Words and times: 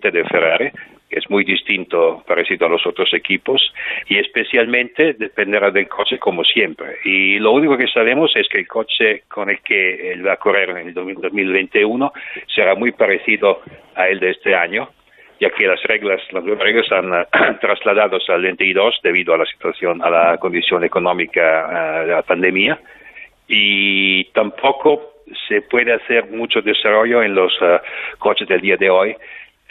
de 0.00 0.24
Ferrari, 0.24 0.70
que 1.10 1.18
es 1.18 1.28
muy 1.28 1.44
distinto, 1.44 2.22
parecido 2.26 2.66
a 2.66 2.70
los 2.70 2.86
otros 2.86 3.12
equipos, 3.12 3.60
y 4.08 4.16
especialmente 4.16 5.14
dependerá 5.14 5.70
del 5.70 5.88
coche 5.88 6.18
como 6.18 6.44
siempre. 6.44 6.98
Y 7.04 7.38
lo 7.40 7.50
único 7.50 7.76
que 7.76 7.88
sabemos 7.88 8.30
es 8.36 8.48
que 8.48 8.58
el 8.60 8.68
coche 8.68 9.24
con 9.28 9.50
el 9.50 9.60
que 9.60 10.12
él 10.12 10.26
va 10.26 10.34
a 10.34 10.36
correr 10.36 10.70
en 10.70 10.88
el 10.88 10.94
2021 10.94 12.12
será 12.54 12.76
muy 12.76 12.92
parecido 12.92 13.60
a 13.96 14.08
el 14.08 14.20
de 14.20 14.30
este 14.30 14.54
año, 14.54 14.88
ya 15.40 15.50
que 15.50 15.66
las 15.66 15.82
reglas, 15.82 16.20
las 16.30 16.44
reglas 16.44 16.92
han 16.92 17.58
trasladado 17.60 18.18
al 18.28 18.42
22 18.42 19.00
debido 19.02 19.34
a 19.34 19.38
la 19.38 19.46
situación, 19.46 20.00
a 20.02 20.10
la 20.10 20.38
condición 20.38 20.84
económica 20.84 22.04
de 22.04 22.12
la 22.12 22.22
pandemia, 22.22 22.78
y 23.48 24.24
tampoco 24.26 25.10
se 25.48 25.62
puede 25.62 25.92
hacer 25.92 26.30
mucho 26.30 26.60
desarrollo 26.62 27.22
en 27.22 27.34
los 27.34 27.52
uh, 27.62 27.78
coches 28.18 28.48
del 28.48 28.60
día 28.60 28.76
de 28.76 28.90
hoy 28.90 29.16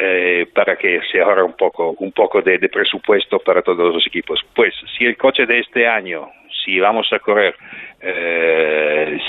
eh, 0.01 0.47
para 0.53 0.77
que 0.77 1.01
se 1.11 1.19
ahorre 1.19 1.43
un 1.43 1.57
poco, 1.57 1.93
un 1.99 2.13
poco 2.13 2.41
de, 2.41 2.57
de, 2.57 2.69
presupuesto 2.69 3.37
para 3.39 3.61
todos 3.61 3.93
los 3.93 4.07
equipos. 4.07 4.39
Pues 4.55 4.73
si 4.97 5.03
el 5.03 5.17
coche 5.17 5.45
de 5.45 5.59
este 5.59 5.85
año, 5.85 6.29
si 6.63 6.79
vamos 6.79 7.11
a 7.11 7.19
correr, 7.19 7.53
eh, 7.99 9.19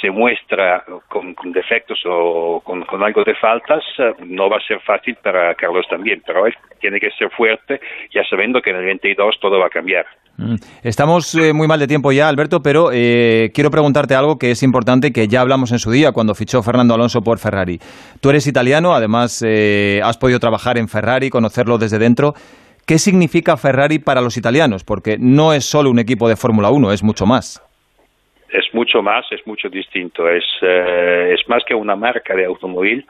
se, 0.00 0.10
muestra 0.10 0.84
con, 1.08 1.34
con 1.34 1.50
defectos 1.50 2.00
o 2.04 2.60
con, 2.64 2.84
con, 2.84 3.02
algo 3.02 3.24
de 3.24 3.34
faltas, 3.34 3.82
eh, 3.98 4.12
no 4.24 4.48
va 4.48 4.58
a 4.58 4.66
ser 4.66 4.78
fácil 4.82 5.16
para 5.16 5.52
Carlos 5.56 5.84
también, 5.90 6.22
pero 6.24 6.46
él 6.46 6.54
tiene 6.78 7.00
que 7.00 7.10
ser 7.10 7.28
fuerte, 7.30 7.80
ya 8.14 8.22
sabiendo 8.24 8.62
que 8.62 8.70
en 8.70 8.76
el 8.76 8.84
22 8.84 9.40
todo 9.40 9.58
va 9.58 9.66
a 9.66 9.70
cambiar. 9.70 10.06
Mm. 10.40 10.54
Estamos 10.82 11.34
eh, 11.34 11.52
muy 11.52 11.68
mal 11.68 11.78
de 11.78 11.86
tiempo 11.86 12.12
ya, 12.12 12.28
Alberto, 12.28 12.60
pero 12.62 12.90
eh, 12.92 13.50
quiero 13.54 13.70
preguntarte 13.70 14.14
algo 14.14 14.38
que 14.38 14.52
es 14.52 14.62
importante 14.62 15.12
que 15.12 15.28
ya 15.28 15.42
hablamos 15.42 15.70
en 15.70 15.78
su 15.78 15.90
día 15.90 16.12
cuando 16.12 16.34
fichó 16.34 16.62
Fernando 16.62 16.94
Alonso 16.94 17.20
por 17.20 17.38
Ferrari. 17.38 17.78
Tú 18.22 18.30
eres 18.30 18.46
italiano, 18.46 18.94
además 18.94 19.44
eh, 19.46 20.00
has 20.02 20.16
podido 20.16 20.38
trabajar 20.38 20.78
en 20.78 20.88
Ferrari, 20.88 21.28
conocerlo 21.28 21.76
desde 21.76 21.98
dentro. 21.98 22.32
¿Qué 22.86 22.98
significa 22.98 23.58
Ferrari 23.58 23.98
para 23.98 24.22
los 24.22 24.38
italianos? 24.38 24.82
Porque 24.82 25.16
no 25.18 25.52
es 25.52 25.66
solo 25.66 25.90
un 25.90 25.98
equipo 25.98 26.26
de 26.26 26.36
Fórmula 26.36 26.70
1, 26.70 26.92
es 26.92 27.02
mucho 27.02 27.26
más. 27.26 27.62
Es 28.48 28.64
mucho 28.72 29.02
más, 29.02 29.26
es 29.30 29.46
mucho 29.46 29.68
distinto. 29.68 30.26
Es, 30.28 30.44
es 30.62 31.48
más 31.48 31.62
que 31.68 31.74
una 31.74 31.94
marca 31.94 32.34
de 32.34 32.46
automóvil 32.46 33.06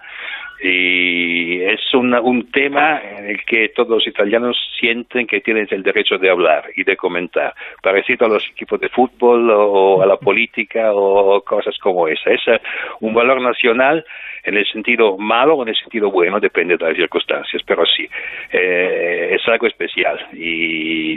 y 0.62 1.62
es 1.62 1.80
un 1.94 2.50
tema 2.53 3.00
en 3.00 3.30
el 3.30 3.44
que 3.44 3.70
todos 3.70 3.89
los 3.89 4.06
italianos 4.06 4.58
sienten 4.78 5.27
que 5.27 5.41
tienen 5.41 5.67
el 5.70 5.83
derecho 5.83 6.19
de 6.19 6.30
hablar 6.30 6.70
y 6.77 6.84
de 6.84 6.97
comentar, 6.97 7.55
parecido 7.83 8.27
a 8.27 8.28
los 8.28 8.47
equipos 8.48 8.80
de 8.80 8.89
fútbol 8.89 9.50
o 9.50 10.02
a 10.02 10.06
la 10.06 10.17
política 10.17 10.92
o 10.92 11.41
cosas 11.42 11.77
como 11.78 12.08
esa. 12.08 12.30
Es 12.30 12.42
un 13.00 13.14
valor 13.14 13.41
nacional 13.41 14.05
en 14.44 14.56
el 14.56 14.67
sentido 14.67 15.17
malo 15.17 15.55
o 15.55 15.62
en 15.62 15.70
el 15.70 15.77
sentido 15.77 16.11
bueno, 16.11 16.41
depende 16.41 16.77
de 16.77 16.84
las 16.84 16.97
circunstancias, 16.97 17.62
pero 17.67 17.84
sí, 17.86 18.08
eh, 18.52 19.30
es 19.33 19.48
algo 19.48 19.67
especial 19.67 20.19
y 20.33 21.17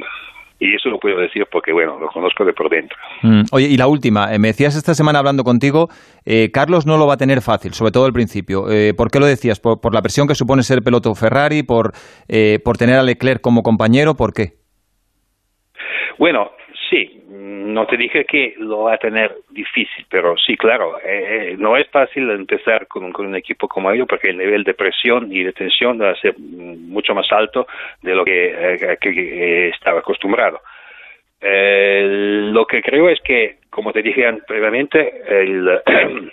y 0.63 0.75
eso 0.75 0.89
lo 0.89 0.97
puedo 0.97 1.19
decir 1.19 1.45
porque, 1.51 1.73
bueno, 1.73 1.99
lo 1.99 2.07
conozco 2.07 2.45
de 2.45 2.53
por 2.53 2.69
dentro. 2.69 2.97
Mm, 3.21 3.41
oye, 3.51 3.67
y 3.67 3.75
la 3.75 3.87
última, 3.87 4.33
eh, 4.33 4.39
me 4.39 4.47
decías 4.47 4.77
esta 4.77 4.93
semana 4.93 5.19
hablando 5.19 5.43
contigo, 5.43 5.89
eh, 6.25 6.51
Carlos 6.53 6.85
no 6.85 6.97
lo 6.97 7.05
va 7.05 7.15
a 7.15 7.17
tener 7.17 7.41
fácil, 7.41 7.73
sobre 7.73 7.91
todo 7.91 8.05
al 8.05 8.13
principio. 8.13 8.71
Eh, 8.71 8.93
¿Por 8.93 9.11
qué 9.11 9.19
lo 9.19 9.25
decías? 9.25 9.59
¿Por, 9.59 9.81
¿Por, 9.81 9.93
la 9.93 10.01
presión 10.01 10.25
que 10.25 10.35
supone 10.35 10.63
ser 10.63 10.81
piloto 10.81 11.13
Ferrari? 11.15 11.63
¿Por, 11.63 11.91
eh, 12.29 12.59
¿Por 12.63 12.77
tener 12.77 12.95
a 12.97 13.03
Leclerc 13.03 13.41
como 13.41 13.61
compañero? 13.61 14.15
¿Por 14.15 14.33
qué? 14.33 14.53
Bueno, 16.17 16.51
sí, 16.93 17.23
no 17.29 17.87
te 17.87 17.97
dije 17.97 18.25
que 18.25 18.53
lo 18.59 18.83
va 18.83 18.93
a 18.93 18.97
tener 18.97 19.35
difícil, 19.49 20.05
pero 20.09 20.37
sí, 20.37 20.55
claro, 20.55 20.97
eh, 21.03 21.55
no 21.57 21.75
es 21.75 21.89
fácil 21.89 22.29
empezar 22.29 22.87
con, 22.87 23.11
con, 23.11 23.25
un 23.25 23.35
equipo 23.35 23.67
como 23.67 23.91
ellos 23.91 24.07
porque 24.07 24.29
el 24.29 24.37
nivel 24.37 24.63
de 24.63 24.75
presión 24.75 25.31
y 25.31 25.43
de 25.43 25.53
tensión 25.53 25.99
va 25.99 26.11
a 26.11 26.21
ser 26.21 26.37
mucho 26.37 27.15
más 27.15 27.31
alto 27.31 27.65
de 28.01 28.13
lo 28.13 28.23
que, 28.23 28.75
eh, 28.75 28.97
eh, 29.01 29.71
estaba 29.73 29.99
acostumbrado. 29.99 30.61
Eh, 31.41 32.49
lo 32.53 32.65
que 32.65 32.81
creo 32.81 33.09
es 33.09 33.19
que, 33.21 33.57
como 33.69 33.91
te 33.91 34.01
dije 34.01 34.31
previamente, 34.47 35.23
el 35.27 35.81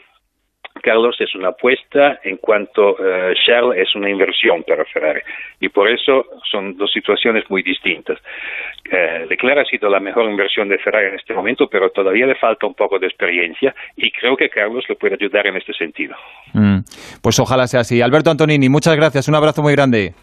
Carlos 0.82 1.16
es 1.20 1.34
una 1.34 1.48
apuesta 1.48 2.20
en 2.22 2.36
cuanto 2.38 2.92
uh, 2.92 3.32
Shell 3.34 3.72
es 3.76 3.94
una 3.94 4.08
inversión 4.08 4.62
para 4.62 4.84
Ferrari 4.84 5.20
y 5.60 5.68
por 5.68 5.88
eso 5.88 6.26
son 6.50 6.76
dos 6.76 6.90
situaciones 6.92 7.48
muy 7.50 7.62
distintas. 7.62 8.18
Leclerc 9.28 9.58
ha 9.58 9.64
sido 9.64 9.88
la 9.88 10.00
mejor 10.00 10.28
inversión 10.30 10.68
de 10.68 10.78
Ferrari 10.78 11.08
en 11.08 11.14
este 11.14 11.34
momento, 11.34 11.68
pero 11.70 11.90
todavía 11.90 12.26
le 12.26 12.34
falta 12.34 12.66
un 12.66 12.74
poco 12.74 12.98
de 12.98 13.06
experiencia 13.06 13.74
y 13.96 14.10
creo 14.10 14.36
que 14.36 14.48
Carlos 14.48 14.84
le 14.88 14.96
puede 14.96 15.14
ayudar 15.14 15.46
en 15.46 15.56
este 15.56 15.72
sentido. 15.72 16.16
Mm, 16.54 16.80
pues 17.22 17.38
ojalá 17.38 17.66
sea 17.66 17.80
así. 17.80 18.02
Alberto 18.02 18.30
Antonini, 18.30 18.68
muchas 18.68 18.96
gracias, 18.96 19.28
un 19.28 19.34
abrazo 19.36 19.62
muy 19.62 19.72
grande. 19.74 20.14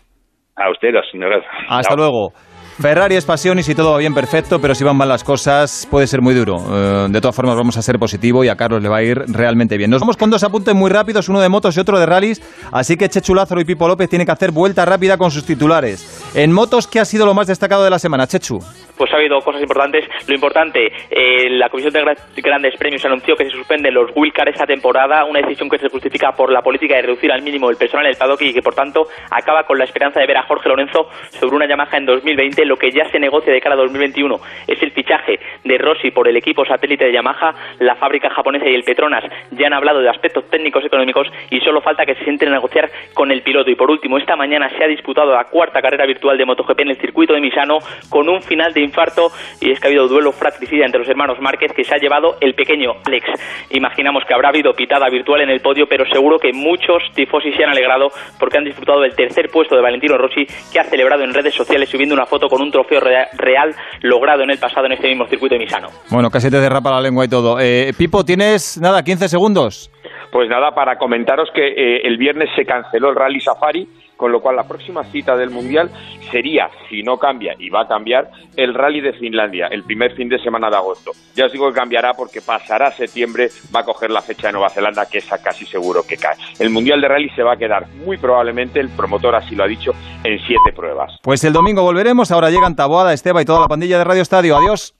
A 0.56 0.72
usted, 0.72 0.90
señora. 1.12 1.40
Hasta 1.70 1.90
Chao. 1.90 1.98
luego. 1.98 2.34
Ferrari 2.80 3.16
es 3.16 3.26
pasión 3.26 3.58
y 3.58 3.64
si 3.64 3.74
todo 3.74 3.94
va 3.94 3.98
bien, 3.98 4.14
perfecto, 4.14 4.62
pero 4.62 4.76
si 4.76 4.84
van 4.84 4.96
mal 4.96 5.10
las 5.10 5.24
cosas, 5.24 5.88
puede 5.90 6.06
ser 6.06 6.22
muy 6.22 6.36
duro. 6.36 6.64
Eh, 6.70 7.08
de 7.10 7.22
todas 7.22 7.36
formas, 7.36 7.56
vamos 7.56 7.76
a 7.76 7.82
ser 7.82 7.98
positivo 7.98 8.44
y 8.44 8.50
a 8.50 8.56
Carlos 8.56 8.84
le 8.84 8.90
va 8.90 8.98
a 8.98 9.04
ir 9.04 9.24
realmente 9.28 9.78
bien. 9.78 9.90
Nos 9.90 10.00
vamos 10.00 10.16
con 10.16 10.30
dos 10.30 10.44
apuntes 10.44 10.76
muy 10.76 10.92
rápidos, 10.92 11.28
uno 11.28 11.42
de 11.42 11.50
motos 11.50 11.76
y 11.76 11.80
otro 11.80 12.00
de 12.00 12.06
rallies, 12.06 12.40
así 12.72 12.96
que 12.96 13.10
Chechu 13.10 13.34
Lázaro 13.34 13.60
y 13.62 13.66
Pipo 13.66 13.88
López 13.88 14.10
tienen 14.10 14.28
que 14.28 14.32
hacer 14.32 14.52
vuelta 14.52 14.86
rápida 14.86 15.18
con 15.18 15.32
sus 15.32 15.44
titulares. 15.44 16.06
En 16.36 16.52
motos, 16.52 16.86
¿qué 16.86 17.00
ha 17.00 17.06
sido 17.06 17.26
lo 17.26 17.34
más 17.34 17.48
destacado 17.48 17.84
de 17.84 17.90
la 17.90 17.98
semana, 17.98 18.28
Chechu? 18.28 18.60
Pues 18.98 19.12
ha 19.14 19.18
habido 19.18 19.40
cosas 19.42 19.62
importantes. 19.62 20.06
Lo 20.28 20.34
importante, 20.34 20.92
eh, 21.10 21.50
la 21.52 21.70
Comisión 21.70 21.94
de 21.94 22.16
Grandes 22.42 22.76
Premios 22.78 23.06
anunció 23.06 23.36
que 23.36 23.46
se 23.46 23.52
suspenden 23.52 23.94
los 23.94 24.12
Wilcar 24.16 24.50
esta 24.50 24.66
temporada, 24.66 25.26
una 25.26 25.40
decisión 25.40 25.70
que 25.70 25.78
se 25.78 25.90
justifica 25.90 26.32
por 26.32 26.52
la 26.52 26.62
política 26.62 26.96
de 26.96 27.04
reducir 27.04 27.32
al 27.32 27.42
mínimo 27.42 27.70
el 27.70 27.78
personal 27.78 28.06
en 28.06 28.12
el 28.12 28.18
paddock 28.18 28.42
y 28.42 28.54
que, 28.54 28.62
por 28.62 28.76
tanto, 28.76 29.08
acaba 29.30 29.64
con 29.64 29.78
la 29.78 29.84
esperanza 29.84 30.20
de 30.20 30.28
ver 30.28 30.38
a 30.38 30.44
Jorge 30.44 30.70
Lorenzo 30.70 31.10
sobre 31.30 31.56
una 31.56 31.68
Yamaha 31.68 31.98
en 31.98 32.06
2020, 32.06 32.66
lo 32.66 32.78
que 32.78 32.92
ya 32.92 33.10
se 33.10 33.20
negocia 33.20 33.54
de 33.54 33.62
cara 33.62 33.76
a 33.76 33.78
2021 33.78 34.40
es 34.68 34.82
el 34.82 34.92
fichaje 34.92 35.40
de 35.64 35.78
Rossi 35.78 36.12
por 36.12 36.28
el 36.28 36.38
equipo 36.38 36.66
satélite 36.66 37.06
de 37.06 37.14
Yamaha, 37.14 37.54
la 37.80 37.96
fábrica 37.96 38.30
japonesa 38.30 38.68
y 38.68 38.76
el 38.76 38.84
Petronas 38.84 39.24
ya 39.52 39.68
han 39.68 39.74
hablado 39.74 40.00
de 40.00 40.10
aspectos 40.10 40.50
técnicos 40.50 40.84
económicos 40.84 41.28
y 41.50 41.60
solo 41.62 41.82
falta 41.82 42.06
que 42.06 42.16
se 42.16 42.24
sienten 42.24 42.50
a 42.50 42.54
negociar 42.54 42.90
con 43.14 43.32
el 43.32 43.42
piloto. 43.42 43.70
Y 43.70 43.76
por 43.76 43.90
último, 43.90 44.18
esta 44.18 44.36
mañana 44.36 44.70
se 44.78 44.84
ha 44.84 44.88
disputado 44.88 45.34
la 45.34 45.46
cuarta 45.46 45.82
carrera 45.82 46.06
virtual 46.06 46.38
de 46.38 46.46
MotoGP 46.46 46.80
en 46.82 46.90
el 46.90 46.98
circuito 46.98 47.34
de 47.34 47.42
Misano 47.42 47.80
con 48.10 48.30
un 48.30 48.42
final 48.42 48.74
de 48.74 48.82
infarto 48.88 49.32
y 49.62 49.72
es 49.72 49.80
que 49.80 49.88
ha 49.88 49.90
habido 49.90 50.08
duelo 50.08 50.32
fratricida 50.32 50.86
entre 50.86 51.00
los 51.00 51.10
hermanos 51.10 51.38
Márquez 51.40 51.72
que 51.74 51.84
se 51.84 51.94
ha 51.94 51.98
llevado 51.98 52.38
el 52.42 52.56
pequeño 52.56 52.94
Alex. 53.06 53.26
Imaginamos 53.72 54.24
que 54.26 54.34
habrá 54.34 54.50
habido 54.50 54.74
pitada 54.74 55.10
virtual 55.10 55.42
en 55.42 55.50
el 55.50 55.62
podio, 55.62 55.86
pero 55.88 56.06
seguro 56.06 56.40
que 56.40 56.52
muchos 56.54 57.04
tifosi 57.14 57.52
se 57.54 57.64
han 57.64 57.70
alegrado 57.70 58.10
porque 58.40 58.58
han 58.58 58.66
disfrutado 58.66 59.02
del 59.02 59.16
tercer 59.16 59.50
puesto 59.52 59.76
de 59.76 59.82
Valentino 59.82 60.18
Rossi 60.18 60.46
que 60.72 60.80
ha 60.80 60.84
celebrado 60.84 61.24
en 61.24 61.34
redes 61.34 61.54
sociales 61.54 61.90
subiendo 61.90 62.16
una 62.16 62.26
foto 62.26 62.48
con 62.48 62.62
un 62.62 62.72
trofeo 62.72 63.00
real 63.00 63.76
logrado 64.02 64.44
en 64.44 64.52
el 64.52 64.60
pasado 64.60 64.86
en 64.86 64.94
este 64.94 65.08
mismo 65.08 65.26
circuito 65.28 65.56
de 65.56 65.60
Misano. 65.60 65.88
Bueno, 66.10 66.30
casi 66.30 66.50
te 66.50 66.60
derrapa 66.60 66.92
la 66.92 67.02
lengua 67.02 67.26
y 67.26 67.30
todo. 67.30 67.60
Eh, 67.60 67.92
Pipo, 67.98 68.24
tienes 68.24 68.80
nada, 68.82 69.04
15 69.04 69.28
segundos. 69.28 69.92
Pues 70.32 70.50
nada, 70.50 70.72
para 70.72 70.98
comentaros 70.98 71.50
que 71.54 71.68
eh, 71.68 72.02
el 72.04 72.18
viernes 72.18 72.50
se 72.56 72.66
canceló 72.66 73.10
el 73.10 73.16
Rally 73.16 73.40
Safari, 73.40 73.88
con 74.18 74.32
lo 74.32 74.42
cual 74.42 74.56
la 74.56 74.68
próxima 74.68 75.04
cita 75.06 75.38
del 75.38 75.52
Mundial 75.52 75.90
sería, 76.32 76.70
si 76.90 77.04
no 77.04 77.18
cambia, 77.18 77.56
y 77.58 77.70
va 77.70 77.82
a 77.82 77.88
cambiar, 77.88 78.30
el 78.56 78.74
Rally 78.74 79.02
de 79.02 79.14
Finlandia, 79.14 79.68
el 79.68 79.84
primer 79.84 80.16
fin 80.16 80.28
de 80.28 80.40
semana 80.40 80.70
de 80.70 80.76
agosto. 80.76 81.12
Ya 81.36 81.46
os 81.46 81.52
digo 81.52 81.70
que 81.70 81.76
cambiará 81.76 82.14
porque 82.14 82.42
pasará 82.42 82.92
septiembre, 82.92 83.50
va 83.74 83.82
a 83.82 83.86
coger 83.86 84.10
la 84.10 84.22
fecha 84.22 84.48
de 84.48 84.54
Nueva 84.54 84.70
Zelanda, 84.70 85.06
que 85.06 85.20
esa 85.20 85.42
casi 85.42 85.66
seguro 85.66 86.02
que 86.08 86.18
cae. 86.18 86.36
El 86.60 86.70
Mundial 86.70 87.00
de 87.00 87.08
Rally 87.08 87.30
se 87.30 87.44
va 87.44 87.54
a 87.54 87.58
quedar 87.58 87.88
muy 88.06 88.18
probablemente, 88.18 88.80
el 88.80 88.90
promotor 88.90 89.36
así 89.36 89.56
lo 89.56 89.64
ha 89.64 89.68
dicho, 89.68 89.92
en 90.24 90.40
siete 90.40 90.74
pruebas. 90.76 91.20
Pues 91.22 91.44
el 91.44 91.54
domingo 91.54 91.84
volveremos, 91.84 92.32
ahora 92.32 92.50
llegan 92.50 92.76
Taboada, 92.76 93.14
Esteba 93.14 93.42
y 93.42 93.46
toda 93.46 93.62
la 93.62 93.68
pandilla 93.68 93.98
de 93.98 94.04
Radio 94.04 94.22
Estadio. 94.22 94.58
Adiós. 94.58 94.96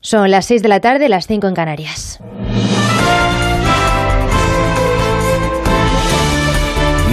Son 0.00 0.30
las 0.30 0.44
6 0.46 0.62
de 0.62 0.68
la 0.68 0.80
tarde, 0.80 1.08
las 1.08 1.26
5 1.26 1.46
en 1.46 1.54
Canarias. 1.54 2.20